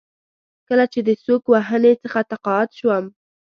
کله 0.67 0.85
چې 0.93 0.99
د 1.07 1.09
سوک 1.23 1.43
وهنې 1.49 1.93
څخه 2.03 2.19
تقاعد 2.31 2.69
شوم. 2.79 3.05